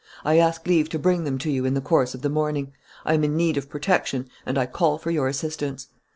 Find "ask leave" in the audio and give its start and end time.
0.39-0.89